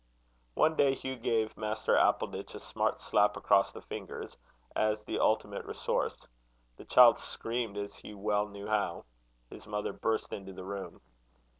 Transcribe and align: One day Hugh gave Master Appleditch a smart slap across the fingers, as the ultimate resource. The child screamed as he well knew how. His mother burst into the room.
One 0.55 0.75
day 0.75 0.95
Hugh 0.95 1.15
gave 1.17 1.55
Master 1.55 1.93
Appleditch 1.95 2.55
a 2.55 2.59
smart 2.59 2.99
slap 3.03 3.37
across 3.37 3.71
the 3.71 3.83
fingers, 3.83 4.35
as 4.75 5.03
the 5.03 5.19
ultimate 5.19 5.63
resource. 5.63 6.19
The 6.77 6.85
child 6.85 7.19
screamed 7.19 7.77
as 7.77 7.97
he 7.97 8.15
well 8.15 8.47
knew 8.47 8.65
how. 8.65 9.05
His 9.51 9.67
mother 9.67 9.93
burst 9.93 10.33
into 10.33 10.53
the 10.53 10.65
room. 10.65 11.01